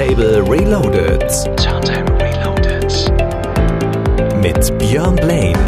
[0.00, 1.20] Turntable Reloaded.
[1.58, 2.90] Turntable Reloaded.
[4.40, 5.58] Mit Björn Blaine.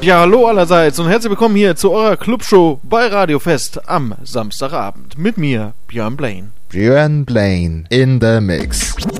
[0.00, 5.18] Ja, hallo allerseits und herzlich willkommen hier zu eurer Clubshow bei Radio Fest am Samstagabend.
[5.18, 6.52] Mit mir, Björn Blaine.
[6.70, 8.94] Björn Blaine in the mix.
[8.96, 9.10] This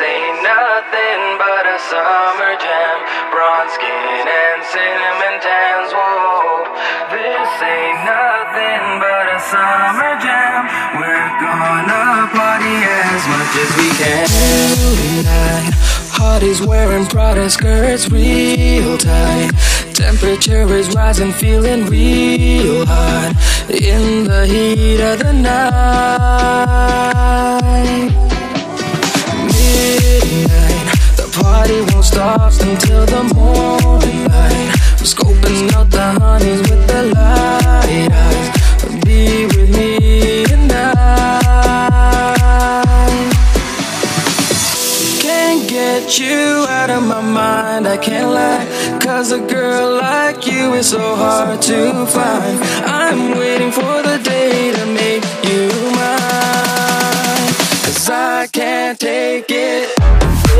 [0.00, 2.73] ain't nothing but a summer jam.
[9.50, 10.66] Summer jam.
[10.96, 14.26] We're gonna party as much as we can.
[14.96, 15.72] Tonight,
[16.16, 19.50] Hotties wearing Prada skirts real tight.
[19.92, 23.32] Temperature is rising, feeling real hot
[23.68, 26.04] in the heat of the night
[29.54, 30.88] midnight.
[31.16, 34.70] The party won't stop until the morning light.
[35.04, 38.23] Scoping out the honeys with the light
[46.18, 48.66] you out of my mind, I can't lie.
[49.00, 52.58] Cause a girl like you is so hard to find.
[52.84, 57.52] I'm waiting for the day to make you mine.
[57.84, 60.03] Cause I can't take it.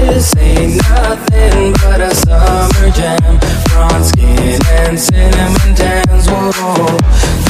[0.05, 3.41] This ain't nothing but a summer jam.
[3.73, 6.27] Bronze skin and cinnamon tans.
[6.29, 6.99] Whoa.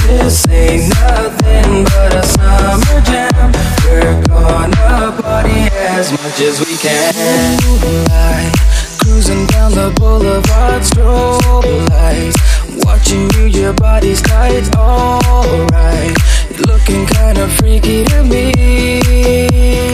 [0.06, 3.52] This ain't nothing but a summer jam.
[3.84, 7.58] We're gonna party as much as we can.
[7.64, 8.54] Moonlight,
[9.02, 12.38] cruising down the boulevard, strobe lights.
[12.86, 16.16] Watching you, your body's tight, alright.
[16.68, 19.93] Looking kinda freaky to me.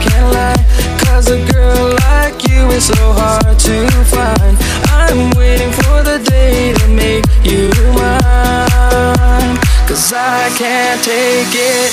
[0.00, 0.64] Can't lie.
[1.04, 4.56] Cause a girl like you is so hard to find.
[4.90, 9.56] I'm waiting for the day to make you mine.
[9.86, 11.90] Cause I can't take it.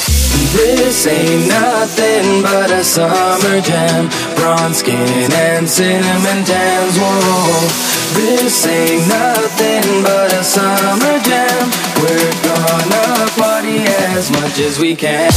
[0.53, 4.09] This ain't nothing but a summer jam.
[4.36, 6.98] Bronze skin and cinnamon tans.
[6.98, 7.68] Whoa.
[8.16, 11.70] This ain't nothing but a summer jam.
[12.02, 13.84] We're gonna party
[14.18, 15.31] as much as we can.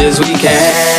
[0.00, 0.98] As we can.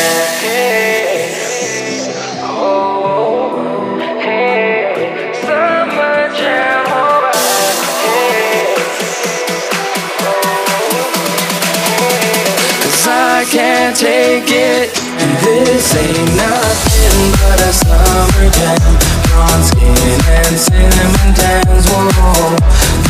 [13.50, 14.94] Can't take it.
[15.42, 18.78] This ain't nothing but a summer jam.
[19.26, 21.86] Bronze skin and cinnamon tans.
[21.90, 22.56] Whoa.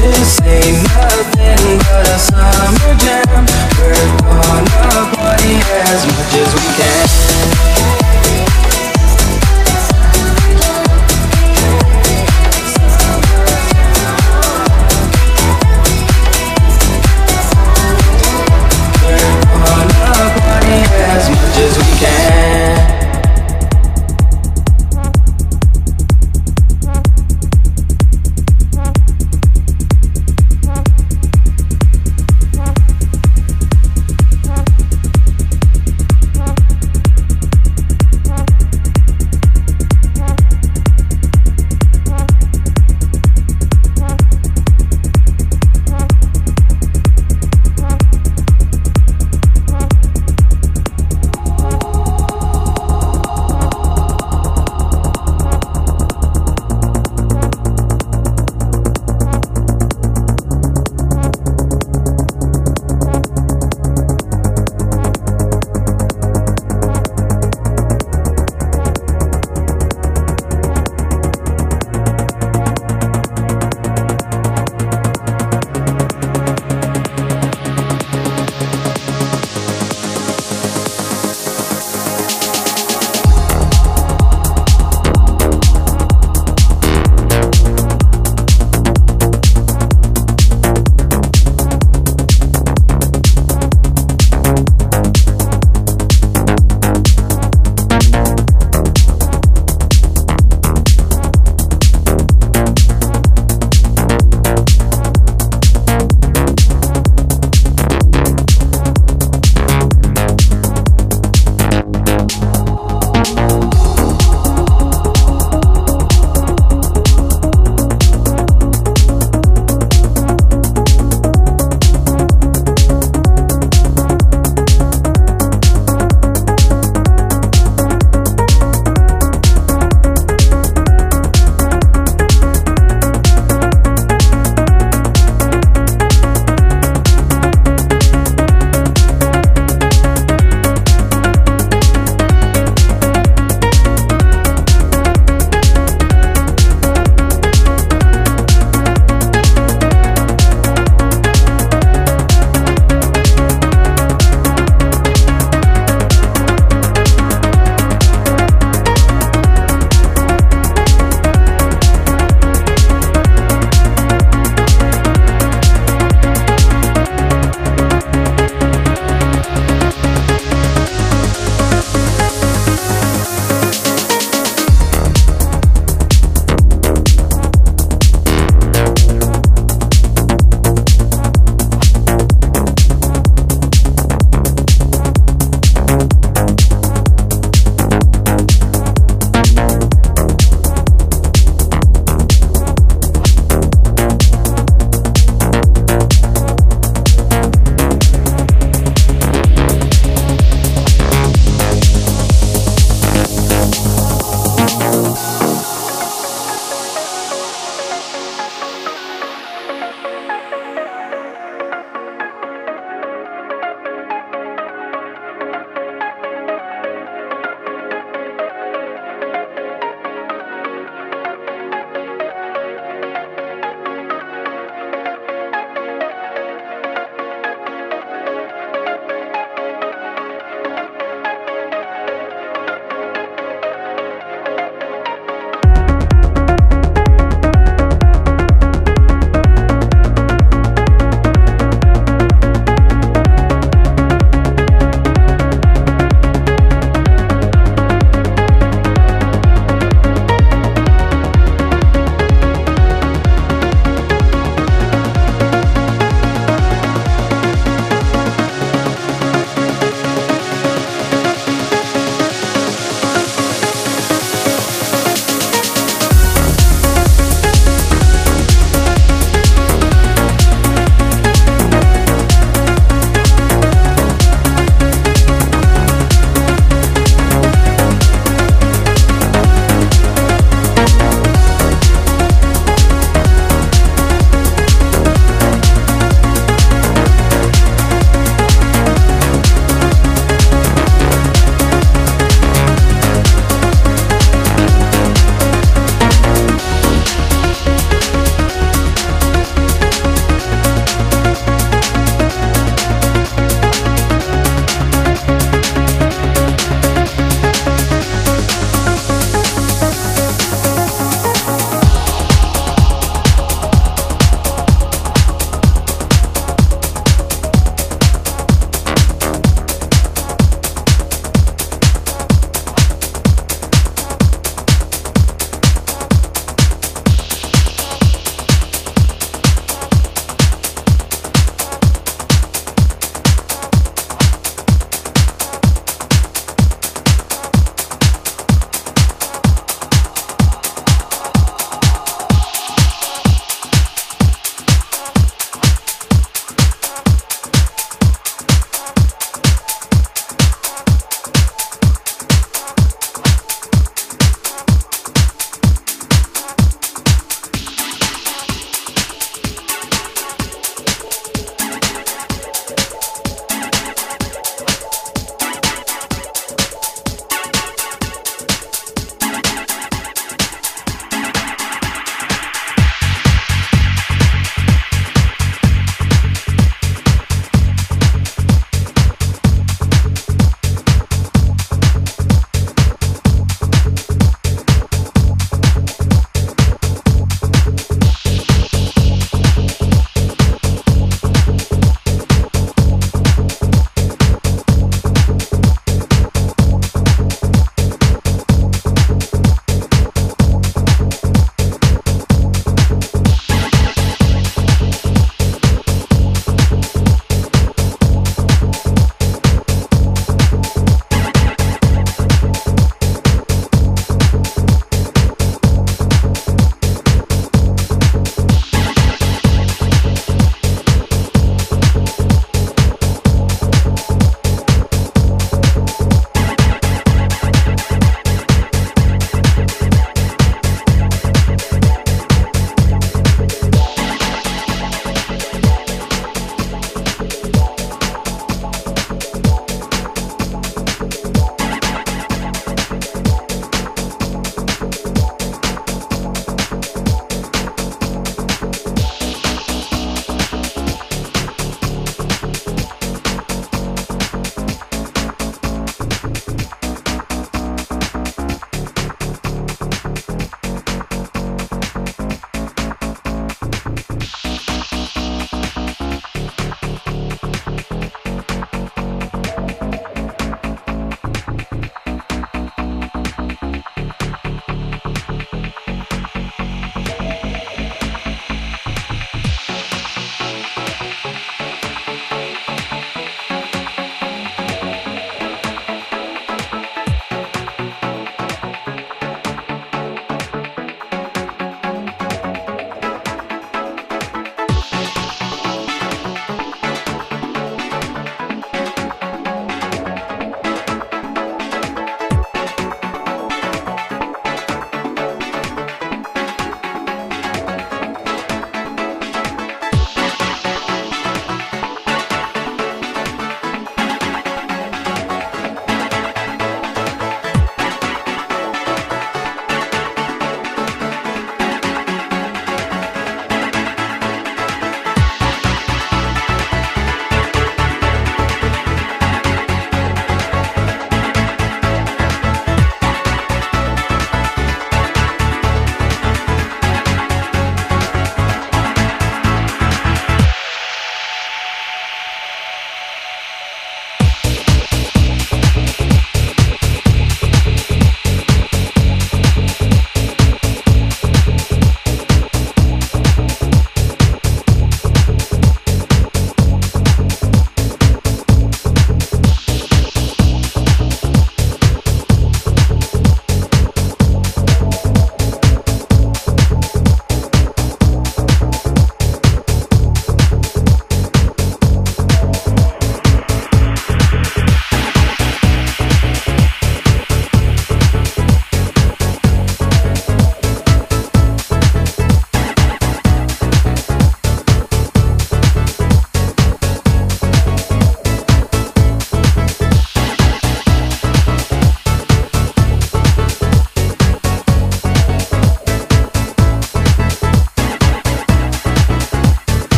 [0.00, 1.33] This ain't nothing
[1.64, 3.46] but a summer jam.
[3.78, 5.54] We're gonna party
[5.88, 8.03] as much as we can.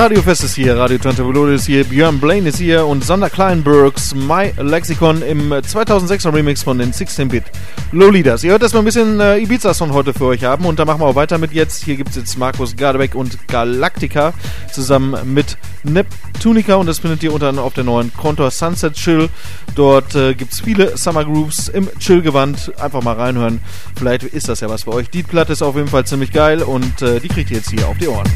[0.00, 4.50] Radiofest ist hier, Radio Turntable ist hier, Björn Blaine ist hier und Sander Kleinbergs My
[4.56, 7.44] Lexicon im 2006er Remix von den 16-Bit
[7.92, 8.42] Lolitas.
[8.42, 11.02] Ihr hört, dass wir ein bisschen äh, Ibiza-Song heute für euch haben und da machen
[11.02, 11.84] wir auch weiter mit jetzt.
[11.84, 14.32] Hier gibt es jetzt Markus Gardebeck und Galactica
[14.72, 19.28] zusammen mit Neptunica und das findet ihr unter anderem auf der neuen Contour Sunset Chill.
[19.74, 22.72] Dort äh, gibt es viele Summer Grooves im Chill-Gewand.
[22.80, 23.60] Einfach mal reinhören.
[23.96, 25.10] Vielleicht ist das ja was für euch.
[25.10, 27.86] Die Platte ist auf jeden Fall ziemlich geil und äh, die kriegt ihr jetzt hier
[27.86, 28.30] auf die Ohren.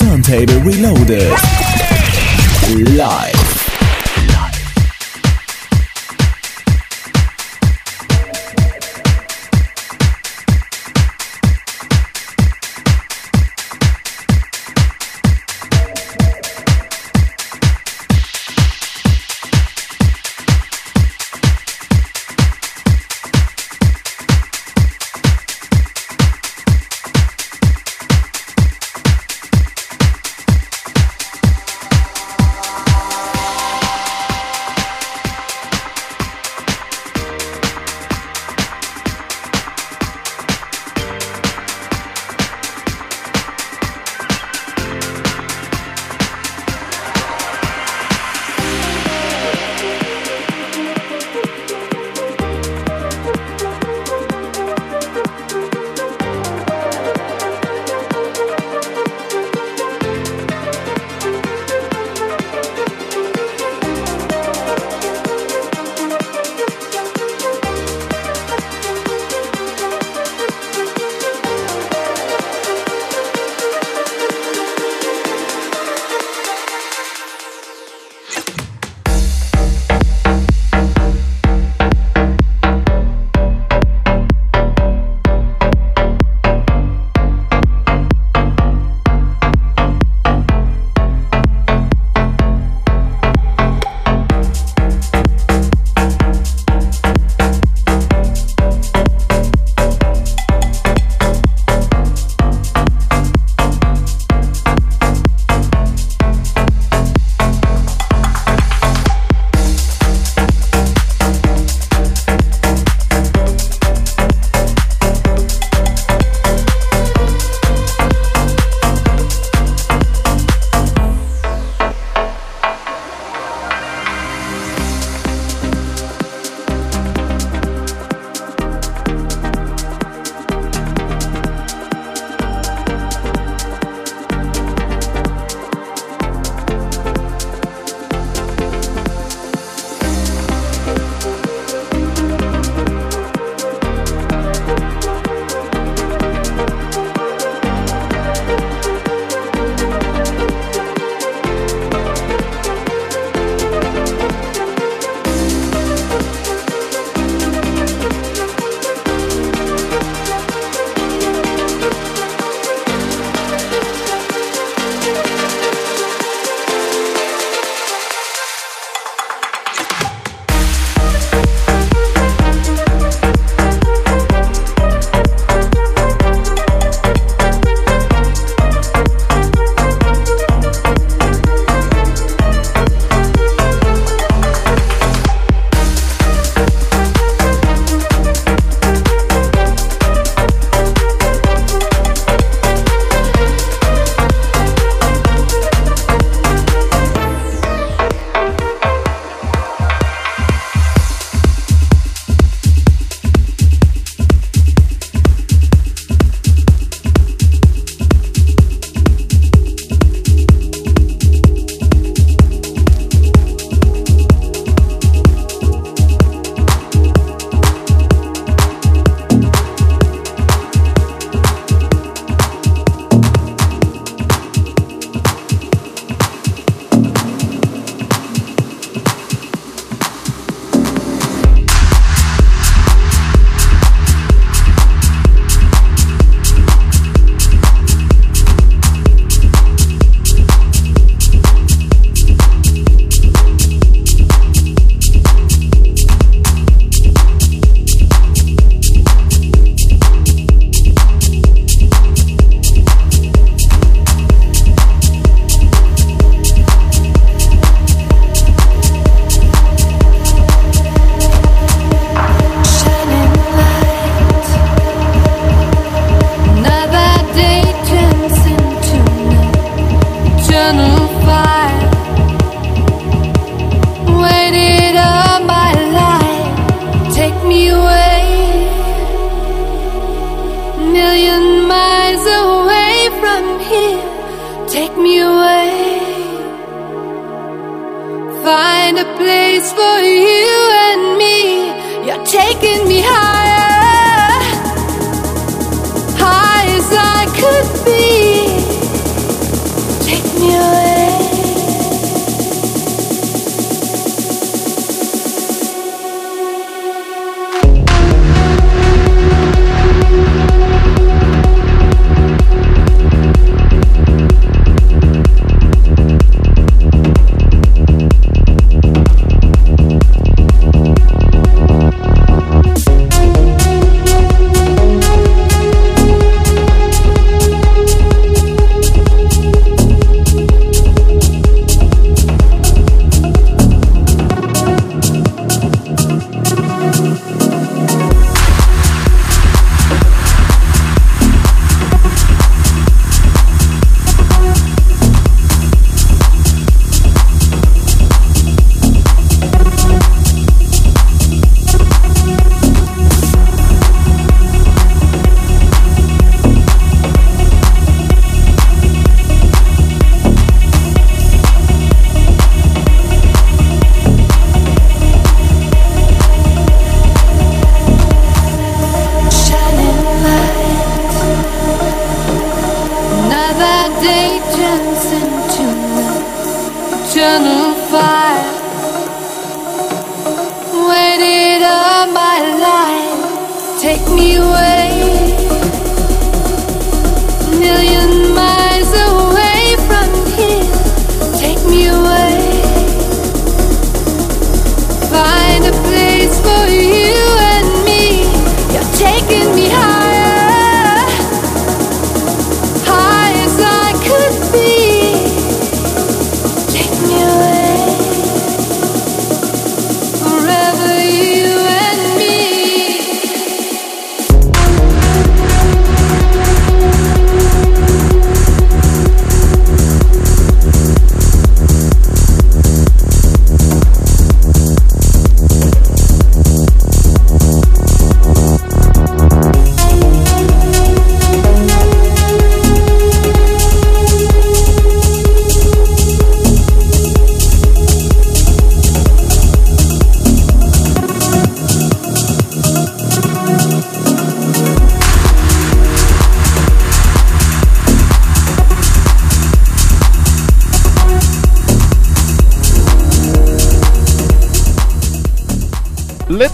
[0.00, 1.30] Turntable Reloaded.
[2.96, 3.69] Live.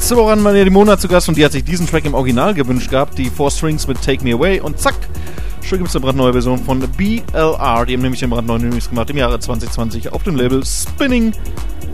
[0.07, 2.05] Letzte Woche hatten wir ja die Mona zu Gast und die hat sich diesen Track
[2.05, 4.95] im Original gewünscht gehabt, die Four Strings mit Take Me Away und zack,
[5.63, 9.11] schon gibt es eine brandneue Version von BLR, die haben nämlich den brandneuen Remix gemacht
[9.11, 11.33] im Jahre 2020 auf dem Label Spinning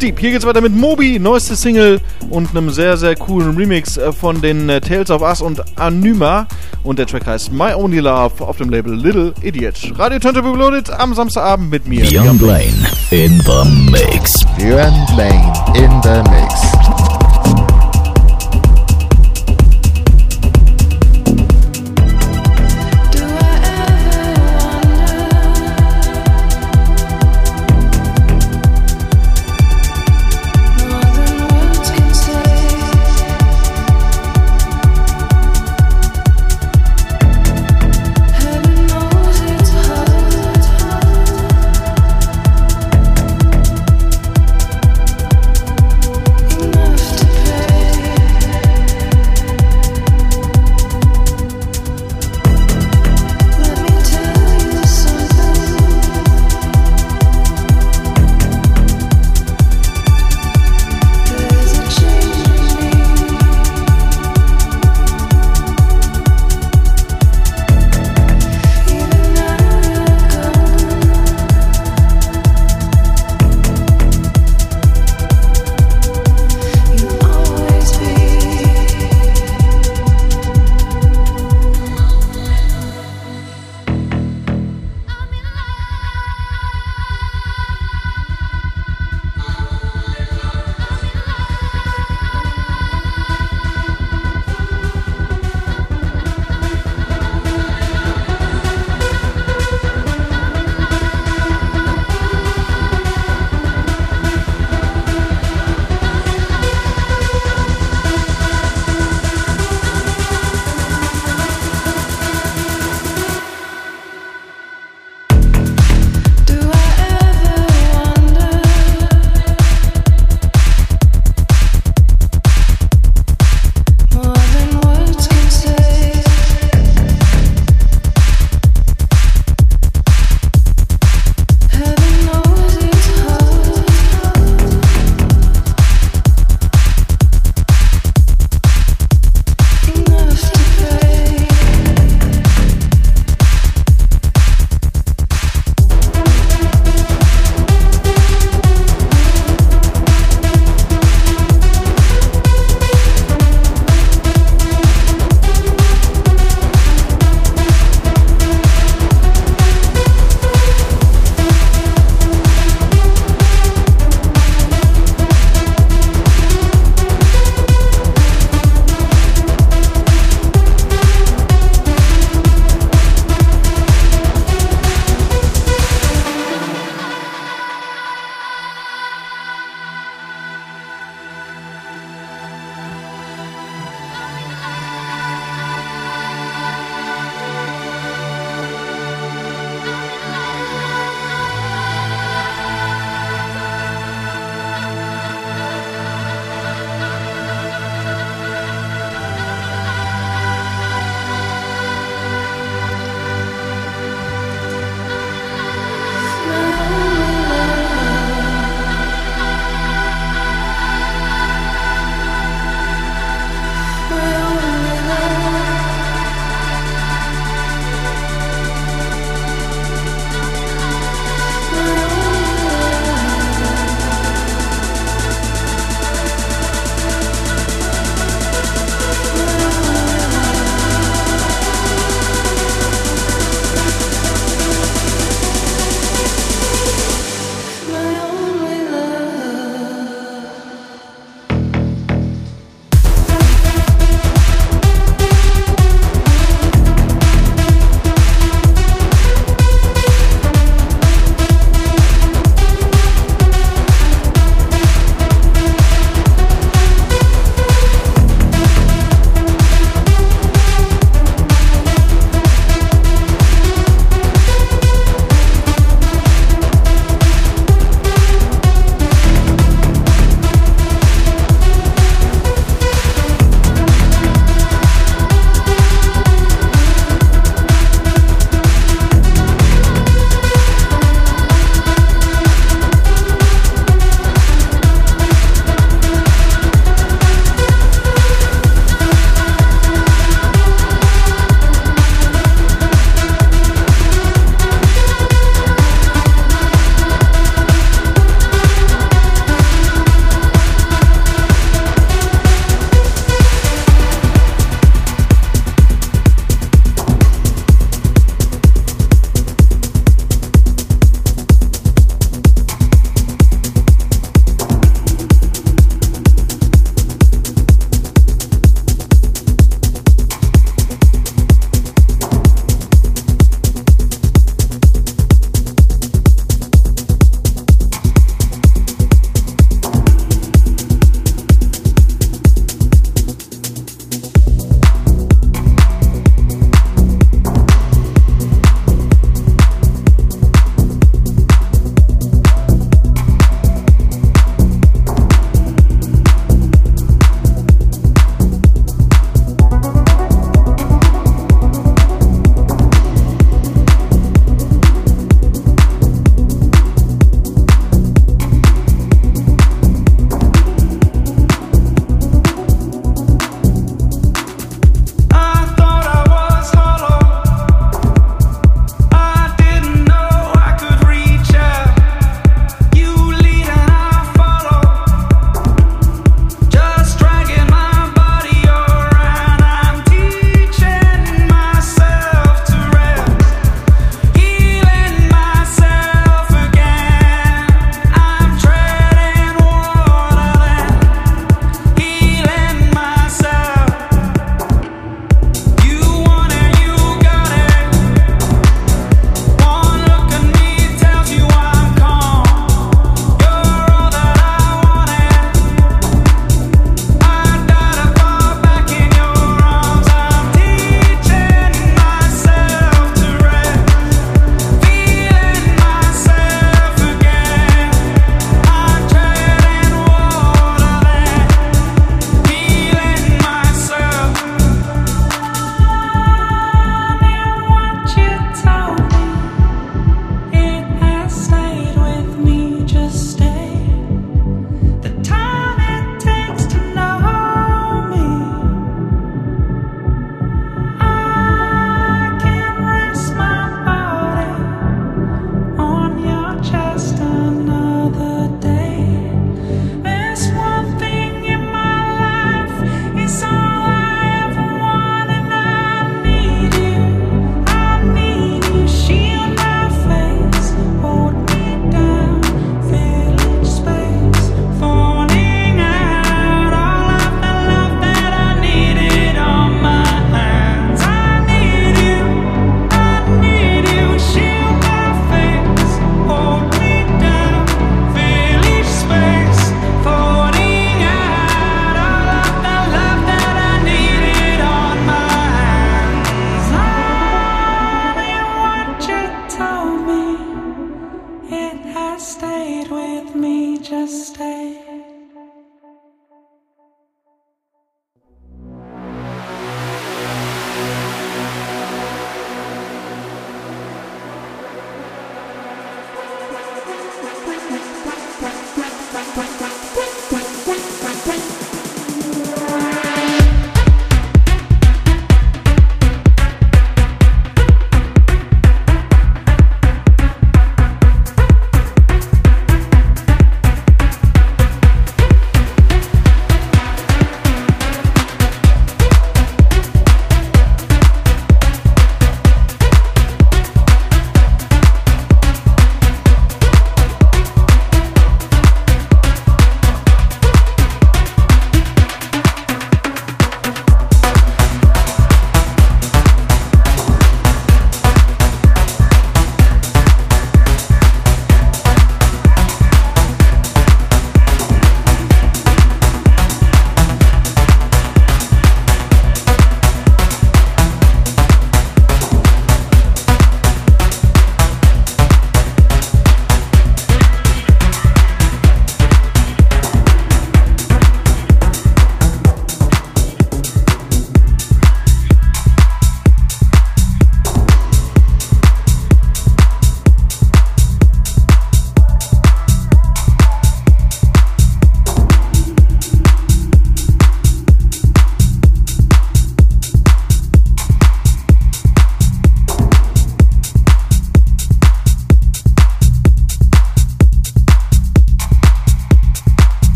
[0.00, 0.18] Deep.
[0.20, 4.40] Hier geht's weiter mit Moby, neueste Single und einem sehr, sehr coolen Remix äh, von
[4.40, 6.46] den äh, Tales of Us und Anuma.
[6.84, 9.92] Und der Track heißt My Only Love auf dem Label Little Idiot.
[9.98, 12.08] Radio Turntable Reloaded am Samstagabend mit mir.
[12.08, 14.46] Beyond Blaine in the Mix.
[14.56, 16.77] Björn Blaine in the Mix.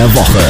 [0.00, 0.49] der Woche.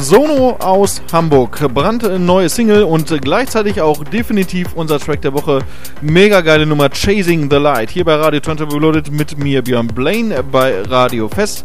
[0.00, 1.72] Sono aus Hamburg.
[1.72, 5.60] Brandneue Single und gleichzeitig auch definitiv unser Track der Woche.
[6.00, 7.90] Mega geile Nummer Chasing the Light.
[7.90, 11.64] Hier bei Radio Turntable Reloaded mit mir Björn Blaine bei Radio Fest.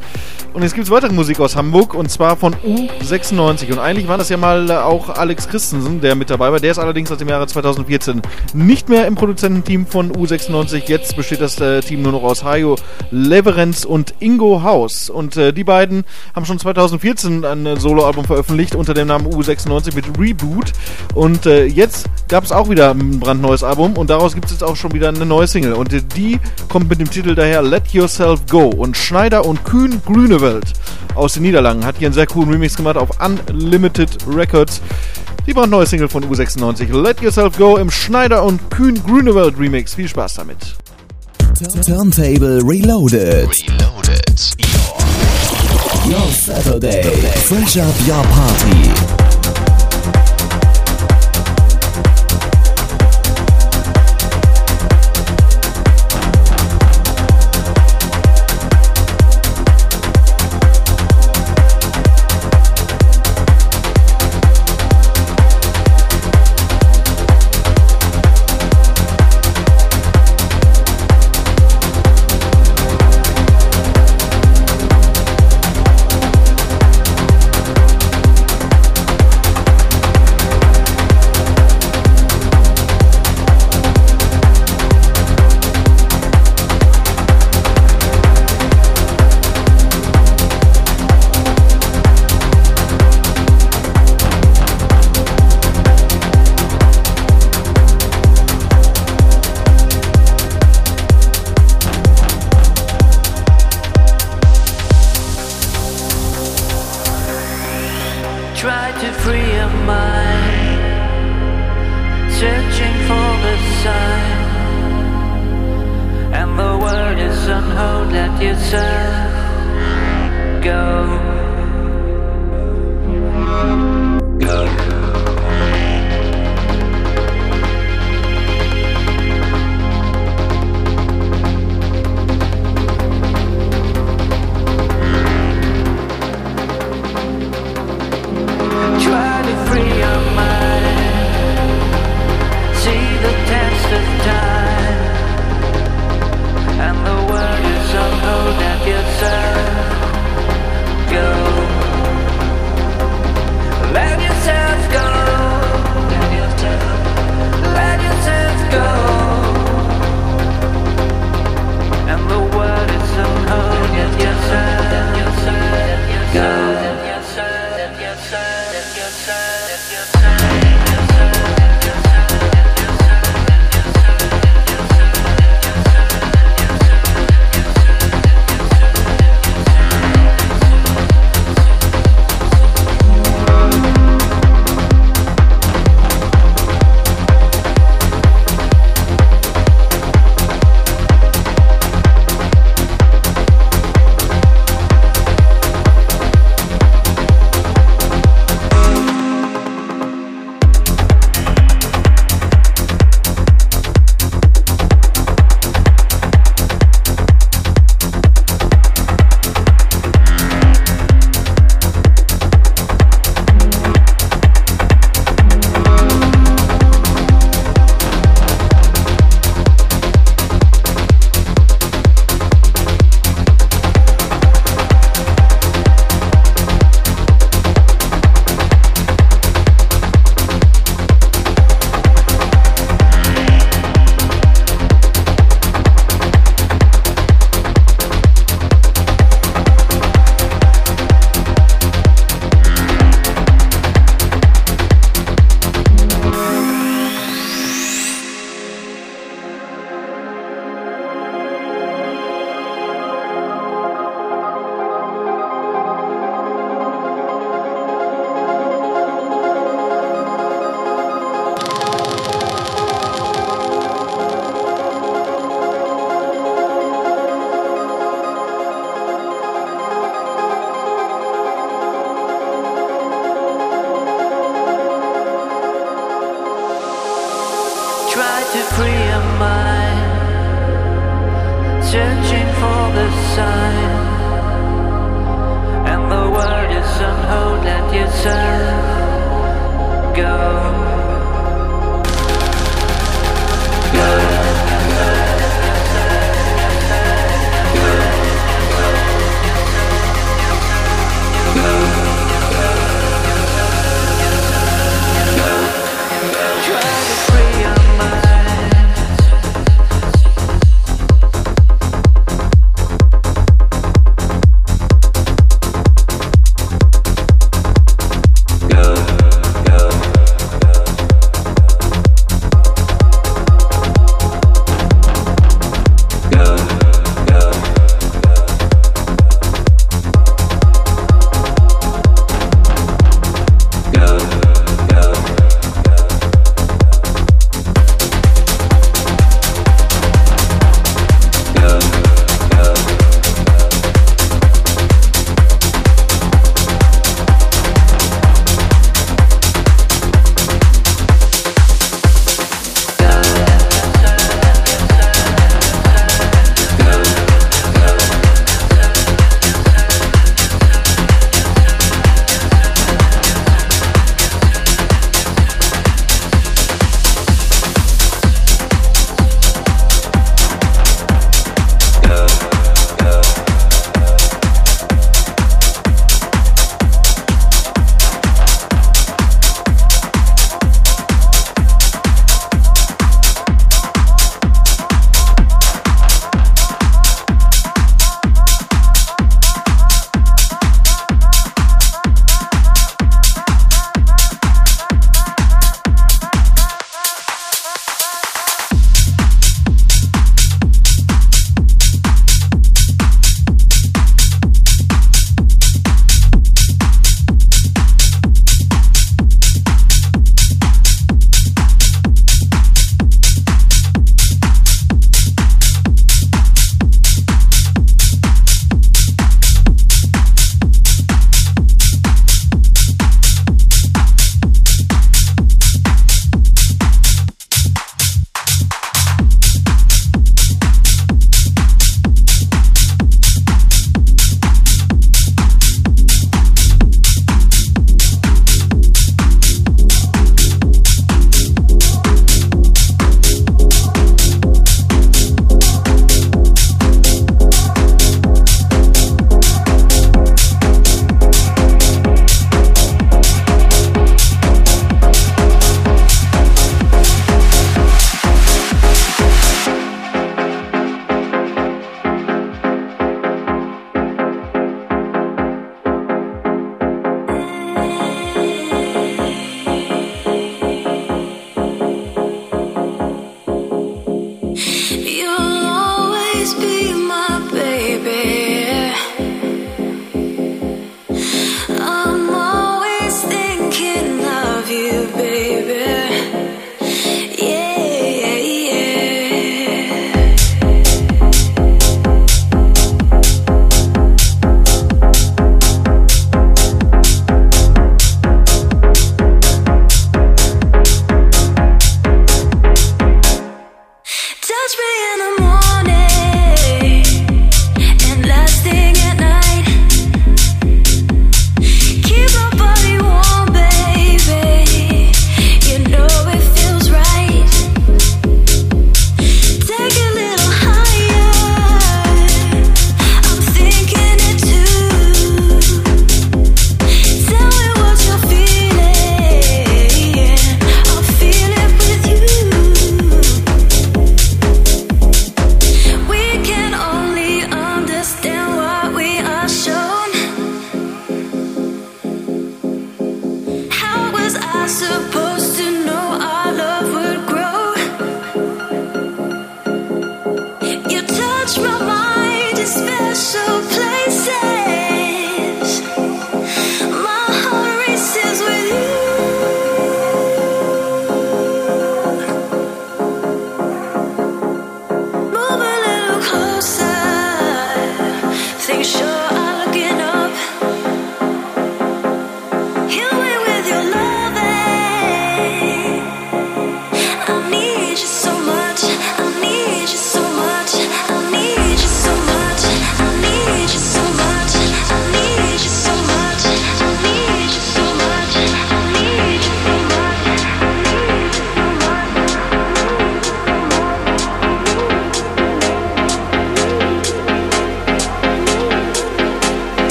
[0.53, 3.71] Und jetzt gibt es weitere Musik aus Hamburg und zwar von U96.
[3.71, 6.59] Und eigentlich war das ja mal auch Alex Christensen, der mit dabei war.
[6.59, 8.21] Der ist allerdings seit dem Jahre 2014
[8.53, 10.83] nicht mehr im Produzententeam von U96.
[10.87, 12.75] Jetzt besteht das äh, Team nur noch aus Hayo
[13.11, 15.09] Leverenz und Ingo Haus.
[15.09, 16.03] Und äh, die beiden
[16.35, 20.71] haben schon 2014 ein Soloalbum veröffentlicht unter dem Namen U96 mit Reboot.
[21.13, 24.63] Und äh, jetzt gab es auch wieder ein brandneues Album und daraus gibt es jetzt
[24.63, 25.73] auch schon wieder eine neue Single.
[25.73, 28.67] Und äh, die kommt mit dem Titel daher Let Yourself Go.
[28.67, 30.73] Und Schneider und Kühn Grünewald
[31.15, 34.81] aus den Niederlanden hat hier einen sehr coolen Remix gemacht auf Unlimited Records.
[35.45, 39.95] Die brandneue Single von U96 Let Yourself Go im Schneider und Kühn Grünewald Remix.
[39.95, 40.75] Viel Spaß damit.
[41.85, 43.49] Turntable Reloaded.
[43.49, 44.78] Reloaded.
[46.07, 47.01] Your, Saturday.
[47.47, 49.18] Fresh up your party.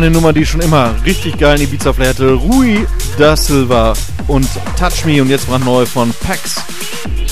[0.00, 2.32] Eine Nummer, die schon immer richtig geilen Ibiza-Flair hatte.
[2.32, 2.86] Rui
[3.18, 3.92] da Silva
[4.28, 4.48] und
[4.78, 6.56] Touch Me und jetzt brandneu von Pax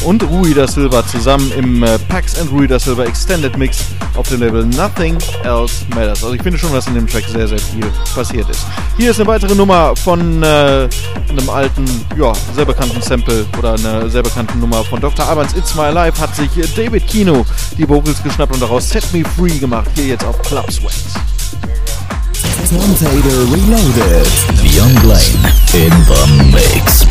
[0.05, 3.79] und Rui da Silva zusammen im äh, Pax and Rui da Silva Extended Mix
[4.17, 6.23] auf dem Label Nothing Else Matters.
[6.23, 8.67] Also ich finde schon, dass in dem Track sehr, sehr viel passiert ist.
[8.99, 10.89] Hier ist eine weitere Nummer von äh,
[11.31, 11.87] einem alten,
[12.19, 15.27] ja, sehr bekannten Sample oder einer sehr bekannten Nummer von Dr.
[15.27, 17.47] Albans It's My Life hat sich David Kino
[17.79, 19.89] die Vocals geschnappt und daraus Set Me Free gemacht.
[19.95, 21.18] Hier jetzt auf Club Sweats.
[22.69, 24.29] Turntable Reloaded.
[24.61, 25.41] Björn Blaine
[25.73, 27.08] in the mix.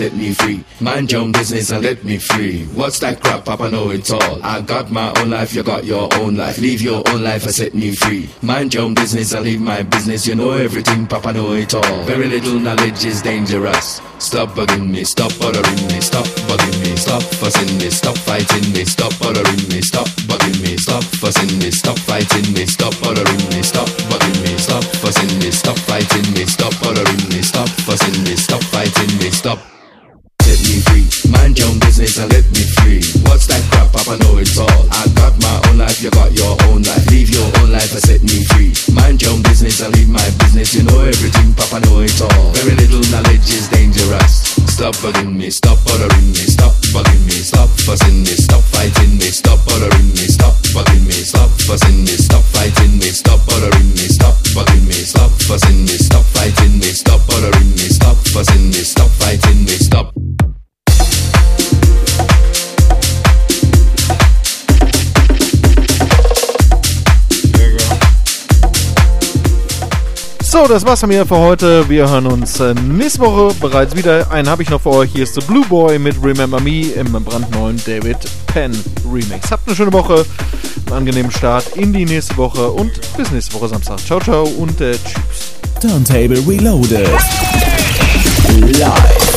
[0.00, 0.64] Set me free.
[0.80, 2.64] Mind your own business and let me free.
[2.72, 3.44] What's that crap?
[3.44, 4.42] Papa know it all.
[4.42, 6.56] I got my own life, you got your own life.
[6.56, 8.30] Leave your own life and set me free.
[8.40, 10.26] Mind your own business and leave my business.
[10.26, 12.02] You know everything, Papa know it all.
[12.04, 14.00] Very little knowledge is dangerous.
[14.16, 18.86] Stop bugging me, stop bothering me, stop bugging me, stop fussing me, stop fighting me,
[18.86, 23.60] stop bothering me, stop bugging me, stop fussing me, stop fighting me, stop bothering me,
[23.62, 28.34] stop bugging me, stop fussing me, stop fighting me, stop bothering me, stop fussing me,
[28.34, 29.69] stop fighting me, stop
[30.50, 31.06] set me free.
[31.30, 33.02] Mind your own business and let me free.
[33.26, 33.92] What's that crap?
[33.94, 34.82] Papa know it's all.
[34.90, 37.06] I got my own life, you got your own life.
[37.10, 38.74] Leave your own life and set me free.
[38.90, 40.74] Mind your own business and leave my business.
[40.74, 42.50] You know everything, Papa know it all.
[42.58, 44.58] Very little knowledge is dangerous.
[44.66, 49.28] Stop bugging me, stop bothering me, stop bugging me, stop fussing me, stop fighting me,
[49.30, 54.08] stop bothering me, stop bugging me, stop fussing me, stop fighting me, stop bothering me,
[54.08, 58.80] stop bugging me, stop fussing me, stop fighting me, stop bothering me, stop fussing me,
[58.80, 60.29] stop fighting me, stop.
[70.50, 71.88] So, das war's von mir für heute.
[71.88, 74.28] Wir hören uns äh, nächste Woche bereits wieder.
[74.32, 75.12] Einen habe ich noch für euch.
[75.12, 78.76] Hier ist The Blue Boy mit Remember Me im brandneuen David Penn
[79.08, 79.52] Remix.
[79.52, 80.26] Habt eine schöne Woche,
[80.86, 84.00] einen angenehmen Start in die nächste Woche und bis nächste Woche Samstag.
[84.00, 85.52] Ciao, ciao und äh, tschüss.
[85.80, 87.08] Turntable Reloaded.
[88.76, 89.29] Live.